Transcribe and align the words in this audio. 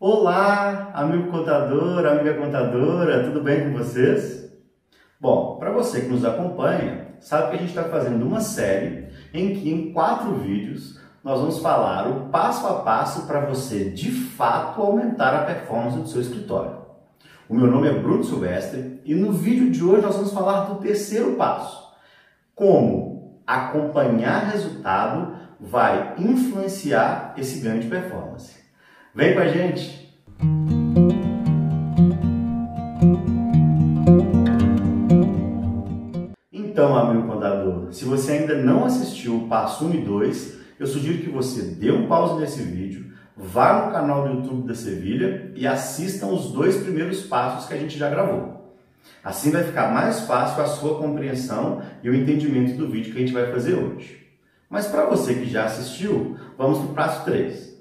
Olá, 0.00 0.92
amigo 0.94 1.28
contador, 1.28 2.06
amiga 2.06 2.34
contadora, 2.34 3.24
tudo 3.24 3.42
bem 3.42 3.64
com 3.64 3.78
vocês? 3.78 4.48
Bom, 5.18 5.56
para 5.58 5.72
você 5.72 6.02
que 6.02 6.06
nos 6.06 6.24
acompanha, 6.24 7.16
sabe 7.18 7.48
que 7.48 7.56
a 7.56 7.58
gente 7.58 7.70
está 7.70 7.82
fazendo 7.82 8.24
uma 8.24 8.40
série 8.40 9.08
em 9.34 9.54
que 9.54 9.68
em 9.68 9.92
quatro 9.92 10.36
vídeos 10.36 11.00
nós 11.24 11.40
vamos 11.40 11.58
falar 11.58 12.08
o 12.08 12.28
passo 12.28 12.64
a 12.68 12.74
passo 12.82 13.26
para 13.26 13.40
você 13.40 13.90
de 13.90 14.12
fato 14.12 14.80
aumentar 14.80 15.34
a 15.34 15.44
performance 15.44 15.98
do 15.98 16.06
seu 16.06 16.20
escritório. 16.20 16.78
O 17.48 17.54
meu 17.56 17.66
nome 17.66 17.88
é 17.88 17.98
Bruno 17.98 18.22
Silvestre 18.22 19.00
e 19.04 19.16
no 19.16 19.32
vídeo 19.32 19.68
de 19.68 19.82
hoje 19.82 20.02
nós 20.02 20.14
vamos 20.14 20.32
falar 20.32 20.66
do 20.66 20.76
terceiro 20.76 21.32
passo, 21.32 21.92
como 22.54 23.42
acompanhar 23.44 24.44
resultado 24.44 25.34
vai 25.58 26.14
influenciar 26.18 27.34
esse 27.36 27.58
ganho 27.58 27.80
de 27.80 27.88
performance. 27.88 28.57
Vem 29.14 29.34
com 29.34 29.40
a 29.40 29.48
gente! 29.48 30.14
Então, 36.52 36.96
amigo 36.96 37.26
contador, 37.26 37.92
se 37.92 38.04
você 38.04 38.32
ainda 38.32 38.56
não 38.56 38.84
assistiu 38.84 39.36
o 39.36 39.48
passo 39.48 39.86
1 39.86 39.94
e 39.94 39.98
2, 40.04 40.58
eu 40.78 40.86
sugiro 40.86 41.22
que 41.22 41.30
você 41.30 41.62
dê 41.62 41.90
um 41.90 42.06
pause 42.06 42.38
nesse 42.38 42.62
vídeo, 42.62 43.12
vá 43.36 43.86
no 43.86 43.92
canal 43.92 44.28
do 44.28 44.34
YouTube 44.34 44.68
da 44.68 44.74
Sevilha 44.74 45.52
e 45.56 45.66
assista 45.66 46.26
os 46.26 46.52
dois 46.52 46.76
primeiros 46.76 47.22
passos 47.22 47.66
que 47.66 47.74
a 47.74 47.78
gente 47.78 47.98
já 47.98 48.10
gravou. 48.10 48.76
Assim 49.24 49.50
vai 49.50 49.64
ficar 49.64 49.92
mais 49.92 50.20
fácil 50.20 50.62
a 50.62 50.66
sua 50.66 50.98
compreensão 50.98 51.80
e 52.02 52.10
o 52.10 52.14
entendimento 52.14 52.76
do 52.76 52.88
vídeo 52.88 53.12
que 53.12 53.18
a 53.18 53.20
gente 53.22 53.32
vai 53.32 53.50
fazer 53.50 53.74
hoje. 53.74 54.28
Mas 54.68 54.86
para 54.86 55.06
você 55.06 55.34
que 55.34 55.48
já 55.48 55.64
assistiu, 55.64 56.36
vamos 56.58 56.78
para 56.78 56.90
o 56.90 56.94
passo 56.94 57.24
3. 57.24 57.77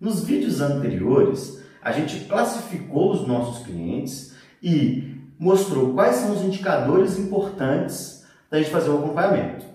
Nos 0.00 0.24
vídeos 0.24 0.60
anteriores, 0.60 1.60
a 1.82 1.90
gente 1.90 2.24
classificou 2.26 3.10
os 3.10 3.26
nossos 3.26 3.66
clientes 3.66 4.32
e 4.62 5.16
mostrou 5.36 5.92
quais 5.92 6.16
são 6.16 6.32
os 6.32 6.42
indicadores 6.42 7.18
importantes 7.18 8.24
da 8.48 8.58
gente 8.58 8.70
fazer 8.70 8.90
o 8.90 8.98
acompanhamento. 8.98 9.66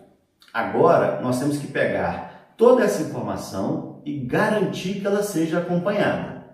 Agora, 0.54 1.20
nós 1.22 1.40
temos 1.40 1.58
que 1.58 1.68
pegar 1.68 2.54
toda 2.56 2.84
essa 2.84 3.02
informação 3.04 4.02
e 4.06 4.20
garantir 4.20 5.02
que 5.02 5.08
ela 5.08 5.24
seja 5.24 5.60
acompanhada. 5.60 6.46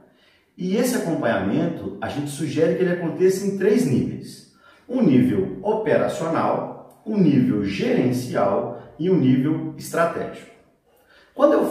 E 0.58 0.76
esse 0.76 0.96
acompanhamento, 0.96 1.98
a 2.02 2.10
gente 2.10 2.32
sugere 2.32 2.76
que 2.76 2.82
ele 2.82 2.94
aconteça 2.94 3.46
em 3.46 3.58
três 3.58 3.86
níveis: 3.86 4.52
um 4.88 5.02
nível 5.04 5.60
operacional, 5.62 7.02
um 7.06 7.18
nível 7.18 7.64
gerencial 7.64 8.82
e 8.98 9.12
um 9.12 9.20
nível 9.20 9.76
estratégico. 9.78 10.59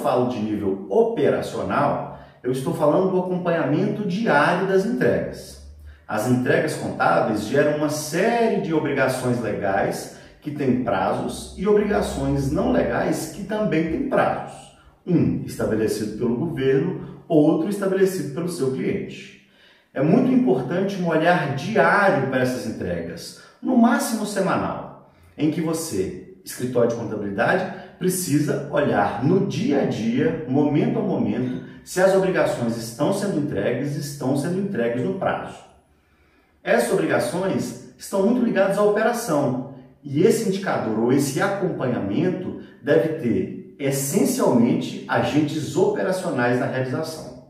Falo 0.02 0.28
de 0.28 0.38
nível 0.38 0.86
operacional, 0.88 2.20
eu 2.42 2.52
estou 2.52 2.72
falando 2.72 3.10
do 3.10 3.18
acompanhamento 3.18 4.06
diário 4.06 4.68
das 4.68 4.86
entregas. 4.86 5.66
As 6.06 6.28
entregas 6.28 6.77
contábeis 6.77 7.46
geram 7.46 7.77
uma 7.77 7.90
série 7.90 8.60
de 8.60 8.72
obrigações 8.72 9.40
legais 9.40 10.16
que 10.40 10.52
têm 10.52 10.84
prazos 10.84 11.55
e 11.58 11.66
obrigações 11.66 12.50
não 12.50 12.70
legais 12.70 13.32
que 13.32 13.44
também 13.44 13.90
têm 13.90 14.08
prazos. 14.08 14.78
Um 15.06 15.42
estabelecido 15.44 16.16
pelo 16.16 16.36
governo, 16.36 17.22
outro 17.27 17.68
estabelecido 17.68 18.34
pelo 18.34 18.48
seu 18.48 18.72
cliente. 18.72 19.48
É 19.92 20.00
muito 20.00 20.30
importante 20.30 21.00
um 21.02 21.08
olhar 21.08 21.56
diário 21.56 22.28
para 22.28 22.40
essas 22.40 22.66
entregas, 22.66 23.42
no 23.60 23.77
máximo 23.77 24.24
semanal, 24.24 25.12
em 25.36 25.50
que 25.50 25.60
você 25.60 26.28
escritório 26.44 26.90
de 26.90 26.96
contabilidade 26.96 27.88
precisa 27.98 28.68
olhar 28.70 29.24
no 29.24 29.46
dia 29.46 29.82
a 29.82 29.84
dia, 29.86 30.46
momento 30.48 30.98
a 30.98 31.02
momento, 31.02 31.64
se 31.84 32.00
as 32.00 32.14
obrigações 32.14 32.77
estão 32.77 33.12
sendo 33.12 33.38
entregues 33.38 33.96
e 33.96 34.00
estão 34.00 34.36
sendo 34.36 34.60
entregues 34.60 35.02
no 35.02 35.14
prazo. 35.14 35.58
Essas 36.62 36.92
obrigações 36.92 37.94
estão 37.96 38.27
muito 38.27 38.44
ligadas 38.44 38.78
à 38.78 38.82
operação 38.82 39.74
e 40.05 40.22
esse 40.22 40.48
indicador 40.48 40.98
ou 40.98 41.12
esse 41.12 41.40
acompanhamento 41.40 42.61
deve 42.83 43.14
ter 43.20 43.74
essencialmente 43.78 45.05
agentes 45.08 45.77
operacionais 45.77 46.61
na 46.61 46.67
realização. 46.67 47.48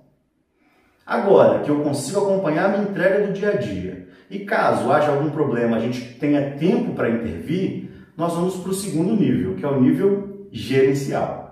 Agora 1.05 1.61
que 1.61 1.71
eu 1.71 1.81
consigo 1.81 2.21
acompanhar 2.21 2.67
a 2.67 2.69
minha 2.69 2.91
entrega 2.91 3.27
do 3.27 3.33
dia 3.33 3.51
a 3.51 3.57
dia 3.57 4.09
e 4.31 4.41
caso 4.41 4.93
haja 4.93 5.11
algum 5.11 5.31
problema 5.31 5.77
a 5.77 5.81
gente 5.81 6.15
tenha 6.19 6.53
tempo 6.53 6.95
para 6.95 7.11
intervir, 7.11 7.91
nós 8.17 8.35
vamos 8.35 8.57
para 8.57 8.71
o 8.71 8.75
segundo 8.75 9.15
nível, 9.15 9.55
que 9.55 9.65
é 9.65 9.69
o 9.69 9.81
nível 9.81 10.38
gerencial. 10.53 11.49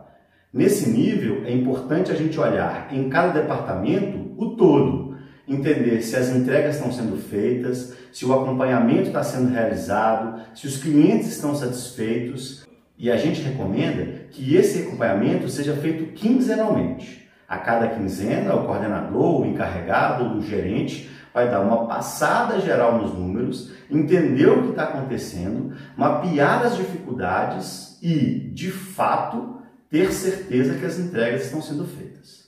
Nesse 0.53 0.89
nível, 0.89 1.43
é 1.45 1.53
importante 1.53 2.11
a 2.11 2.15
gente 2.15 2.39
olhar 2.41 2.89
em 2.91 3.09
cada 3.09 3.41
departamento 3.41 4.33
o 4.37 4.57
todo, 4.57 5.17
entender 5.47 6.01
se 6.01 6.17
as 6.17 6.29
entregas 6.31 6.77
estão 6.77 6.91
sendo 6.91 7.17
feitas, 7.17 7.95
se 8.12 8.25
o 8.25 8.33
acompanhamento 8.33 9.09
está 9.09 9.23
sendo 9.23 9.51
realizado, 9.51 10.41
se 10.55 10.67
os 10.67 10.79
clientes 10.79 11.29
estão 11.29 11.55
satisfeitos. 11.55 12.67
E 12.99 13.11
a 13.11 13.17
gente 13.17 13.43
recomenda 13.43 14.27
que 14.31 14.57
esse 14.57 14.83
acompanhamento 14.83 15.49
seja 15.49 15.77
feito 15.77 16.15
quinzenalmente. 16.15 17.28
A 17.47 17.59
cada 17.59 17.89
quinzena, 17.89 18.55
o 18.55 18.65
coordenador, 18.65 19.43
o 19.43 19.47
encarregado, 19.47 20.39
o 20.39 20.43
gerente 20.43 21.09
vai 21.36 21.50
dar 21.50 21.60
uma 21.60 21.86
passada 21.86 22.58
geral 22.60 22.97
nos 22.97 23.12
números, 23.12 23.70
entender 23.91 24.48
o 24.48 24.62
que 24.62 24.70
está 24.70 24.84
acontecendo, 24.84 25.76
mapear 25.94 26.64
as 26.64 26.78
dificuldades 26.78 27.98
e, 28.02 28.50
de 28.54 28.70
fato, 28.70 29.58
ter 29.91 30.10
certeza 30.14 30.78
que 30.78 30.86
as 30.86 30.98
entregas 30.98 31.44
estão 31.44 31.60
sendo 31.60 31.84
feitas. 31.84 32.47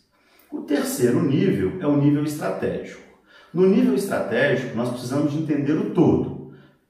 O 0.51 0.63
terceiro 0.63 1.23
nível 1.23 1.75
é 1.83 1.87
o 1.87 1.99
nível 1.99 2.25
estratégico. 2.25 3.03
No 3.53 3.69
nível 3.69 3.95
estratégico, 3.95 4.75
nós 4.75 4.89
precisamos 4.89 5.33
de 5.33 5.39
entender 5.43 5.75
o 5.75 5.91
todo, 5.91 6.38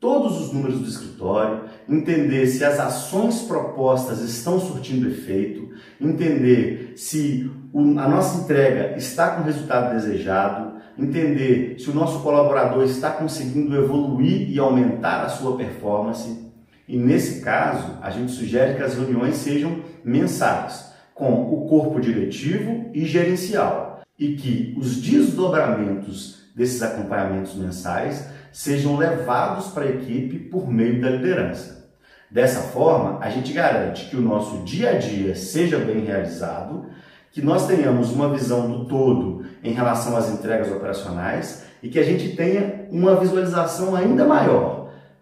todos 0.01 0.41
os 0.41 0.53
números 0.53 0.81
do 0.81 0.89
escritório, 0.89 1.65
entender 1.89 2.47
se 2.47 2.65
as 2.65 2.79
ações 2.79 3.43
propostas 3.43 4.21
estão 4.21 4.61
surtindo 4.61 5.09
efeito, 5.09 5.71
entender 6.01 6.93
se 6.97 7.51
a 7.75 8.09
nossa 8.09 8.43
entrega 8.43 8.97
está 8.97 9.31
com 9.31 9.43
o 9.43 9.45
resultado 9.45 9.95
desejado, 9.95 10.79
entender 10.97 11.77
se 11.79 11.91
o 11.91 11.95
nosso 11.95 12.21
colaborador 12.21 12.85
está 12.85 13.11
conseguindo 13.11 13.77
evoluir 13.77 14.51
e 14.51 14.59
aumentar 14.59 15.25
a 15.25 15.29
sua 15.29 15.57
performance. 15.57 16.47
E 16.87 16.97
nesse 16.97 17.43
caso, 17.43 17.99
a 18.01 18.11
gente 18.11 18.33
sugere 18.33 18.77
que 18.77 18.83
as 18.83 18.95
reuniões 18.95 19.37
sejam 19.37 19.81
mensais, 20.05 20.93
com 21.15 21.43
o 21.53 21.69
corpo 21.69 22.01
diretivo 22.01 22.91
e 22.95 23.05
gerencial, 23.05 24.01
e 24.19 24.35
que 24.35 24.75
os 24.79 24.97
desdobramentos 24.97 26.39
desses 26.55 26.83
acompanhamentos 26.83 27.55
mensais 27.55 28.29
sejam 28.53 28.97
levados 28.97 29.69
para 29.69 29.85
a 29.85 29.91
equipe 29.91 30.39
por 30.39 30.69
meio 30.69 31.01
da 31.01 31.11
liderança. 31.11 31.89
Dessa 32.31 32.61
forma, 32.61 33.19
a 33.21 33.31
gente 33.31 33.53
garante 33.53 34.11
que 34.11 34.17
o 34.17 34.21
nosso 34.21 34.59
dia 34.59 34.91
a 34.91 34.99
dia 34.99 35.35
seja 35.35 35.79
bem 35.79 36.05
realizado 36.05 36.87
que 37.31 37.41
nós 37.41 37.67
tenhamos 37.67 38.13
uma 38.13 38.29
visão 38.29 38.71
do 38.71 38.85
todo 38.87 39.45
em 39.63 39.73
relação 39.73 40.17
às 40.17 40.29
entregas 40.31 40.71
operacionais 40.71 41.65
e 41.83 41.89
que 41.89 41.99
a 41.99 42.05
gente 42.05 42.35
tenha 42.35 42.87
uma 42.91 43.17
visualização 43.17 43.95
ainda 43.95 44.25
maior 44.25 44.79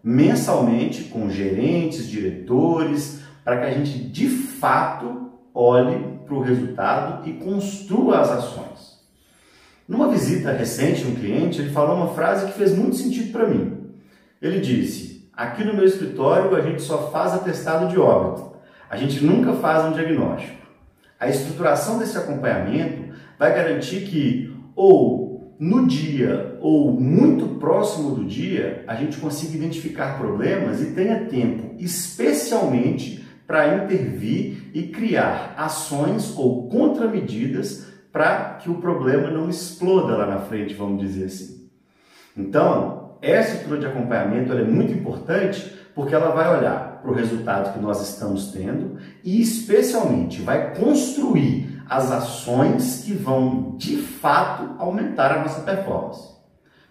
mensalmente 0.06 1.02
com 1.04 1.28
gerentes, 1.28 2.08
diretores, 2.08 3.22
para 3.44 3.56
que 3.58 3.64
a 3.64 3.70
gente 3.72 3.98
de 3.98 4.28
fato 4.28 5.32
olhe 5.52 6.20
para 6.24 6.34
o 6.34 6.42
resultado 6.42 7.28
e 7.28 7.32
construa 7.32 8.20
as 8.20 8.30
ações. 8.30 8.95
Numa 9.88 10.08
visita 10.08 10.50
recente 10.52 11.06
um 11.06 11.14
cliente, 11.14 11.60
ele 11.60 11.70
falou 11.70 11.96
uma 11.96 12.14
frase 12.14 12.46
que 12.46 12.58
fez 12.58 12.76
muito 12.76 12.96
sentido 12.96 13.30
para 13.30 13.46
mim. 13.46 13.76
Ele 14.42 14.60
disse: 14.60 15.28
Aqui 15.32 15.62
no 15.62 15.74
meu 15.74 15.84
escritório 15.84 16.56
a 16.56 16.60
gente 16.60 16.82
só 16.82 17.10
faz 17.10 17.32
atestado 17.32 17.88
de 17.88 17.98
óbito, 17.98 18.56
a 18.90 18.96
gente 18.96 19.24
nunca 19.24 19.52
faz 19.54 19.84
um 19.84 19.92
diagnóstico. 19.92 20.66
A 21.18 21.28
estruturação 21.28 21.98
desse 21.98 22.18
acompanhamento 22.18 23.14
vai 23.38 23.54
garantir 23.54 24.02
que, 24.02 24.54
ou 24.74 25.54
no 25.58 25.86
dia, 25.86 26.58
ou 26.60 26.92
muito 27.00 27.58
próximo 27.58 28.10
do 28.10 28.24
dia, 28.24 28.84
a 28.86 28.94
gente 28.94 29.16
consiga 29.18 29.56
identificar 29.56 30.18
problemas 30.18 30.82
e 30.82 30.92
tenha 30.92 31.26
tempo, 31.26 31.74
especialmente 31.78 33.24
para 33.46 33.84
intervir 33.84 34.70
e 34.74 34.82
criar 34.88 35.54
ações 35.56 36.36
ou 36.36 36.68
contramedidas 36.68 37.86
para 38.16 38.54
que 38.54 38.70
o 38.70 38.76
problema 38.76 39.28
não 39.28 39.50
exploda 39.50 40.16
lá 40.16 40.24
na 40.24 40.38
frente, 40.38 40.72
vamos 40.72 41.02
dizer 41.02 41.26
assim. 41.26 41.68
Então, 42.34 43.18
essa 43.20 43.56
estrutura 43.56 43.80
de 43.80 43.86
acompanhamento 43.88 44.54
é 44.54 44.64
muito 44.64 44.90
importante 44.90 45.76
porque 45.94 46.14
ela 46.14 46.30
vai 46.30 46.56
olhar 46.56 47.02
para 47.02 47.10
o 47.10 47.14
resultado 47.14 47.74
que 47.74 47.78
nós 47.78 48.00
estamos 48.00 48.52
tendo 48.52 48.96
e, 49.22 49.38
especialmente, 49.38 50.40
vai 50.40 50.74
construir 50.74 51.82
as 51.90 52.10
ações 52.10 53.02
que 53.04 53.12
vão 53.12 53.74
de 53.76 53.98
fato 53.98 54.76
aumentar 54.78 55.32
a 55.32 55.42
nossa 55.42 55.60
performance. 55.60 56.36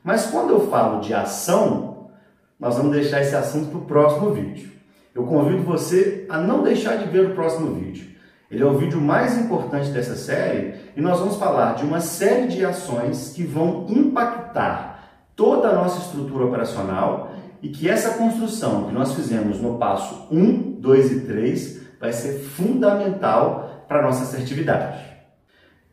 Mas 0.04 0.27
quando 0.27 0.51
eu 0.51 0.69
falo 0.69 1.00
de 1.00 1.12
ação, 1.12 2.12
nós 2.60 2.77
vamos 2.77 2.92
deixar 2.92 3.22
esse 3.22 3.36
assunto 3.36 3.69
para 3.69 3.80
o 3.80 3.86
próximo 3.86 4.30
vídeo. 4.30 4.69
Eu 5.16 5.24
convido 5.24 5.63
você 5.63 6.27
a 6.30 6.38
não 6.38 6.62
deixar 6.62 6.98
de 6.98 7.10
ver 7.10 7.31
o 7.31 7.33
próximo 7.33 7.74
vídeo. 7.74 8.14
Ele 8.50 8.62
é 8.62 8.65
o 8.65 8.77
vídeo 8.77 9.01
mais 9.01 9.38
importante 9.38 9.89
dessa 9.89 10.15
série 10.15 10.75
e 10.95 11.01
nós 11.01 11.19
vamos 11.19 11.38
falar 11.38 11.74
de 11.74 11.83
uma 11.83 12.00
série 12.00 12.47
de 12.47 12.63
ações 12.63 13.33
que 13.36 13.44
vão 13.44 13.88
impactar 13.89 14.95
toda 15.36 15.69
a 15.69 15.75
nossa 15.75 16.00
estrutura 16.00 16.45
operacional 16.45 17.33
e 17.62 17.69
que 17.69 17.89
essa 17.89 18.18
construção 18.18 18.86
que 18.86 18.94
nós 18.94 19.13
fizemos 19.13 19.59
no 19.59 19.77
passo 19.80 20.27
1, 20.31 20.80
2 20.80 21.12
e 21.12 21.19
3 21.21 21.81
vai 22.00 22.13
ser 22.13 22.39
fundamental 22.39 23.86
para 23.88 24.00
a 24.00 24.01
nossa 24.03 24.24
assertividade. 24.24 25.03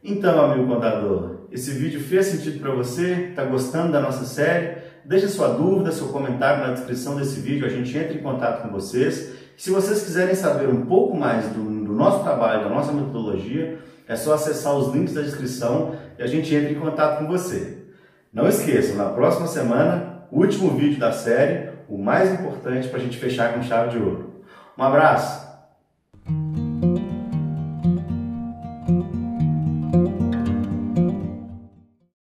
Então, 0.05 0.45
amigo 0.45 0.67
contador, 0.67 1.47
esse 1.51 1.71
vídeo 1.71 2.01
fez 2.01 2.27
sentido 2.27 2.61
para 2.61 2.75
você? 2.75 3.29
Está 3.31 3.45
gostando 3.45 3.93
da 3.93 4.01
nossa 4.01 4.25
série? 4.25 4.83
Deixe 5.05 5.29
sua 5.29 5.49
dúvida, 5.49 5.93
seu 5.93 6.09
comentário 6.09 6.67
na 6.67 6.75
descrição 6.75 7.17
desse 7.17 7.41
vídeo, 7.41 7.67
a 7.67 7.71
gente 7.71 7.97
entra 7.97 8.13
em 8.13 8.23
contato 8.23 8.63
com 8.63 8.69
vocês. 8.69 9.33
Se 9.57 9.71
vocês 9.71 10.03
quiserem 10.03 10.35
saber 10.35 10.69
um 10.69 10.87
pouco 10.87 11.17
mais 11.17 11.47
do, 11.51 11.82
do 11.93 11.99
nosso 11.99 12.23
trabalho, 12.23 12.65
da 12.65 12.71
nossa 12.71 12.91
metodologia, 12.91 13.79
é 14.09 14.17
só 14.17 14.35
acessar 14.35 14.75
os 14.75 14.93
links 14.95 15.15
da 15.15 15.21
descrição 15.21 15.95
e 16.19 16.23
a 16.23 16.27
gente 16.27 16.53
entra 16.55 16.73
em 16.73 16.81
contato 16.81 17.19
com 17.19 17.27
você. 17.27 17.85
Não 18.33 18.49
esqueçam, 18.49 18.97
na 18.97 19.11
próxima 19.11 19.47
semana, 19.47 20.25
último 20.33 20.71
vídeo 20.71 20.99
da 20.99 21.13
série, 21.13 21.71
o 21.89 21.99
mais 21.99 22.33
importante 22.33 22.89
para 22.89 22.99
a 22.99 23.03
gente 23.03 23.19
fechar 23.19 23.53
com 23.53 23.63
chave 23.63 23.91
de 23.91 24.03
ouro. 24.03 24.43
Um 24.77 24.83
abraço! 24.83 25.52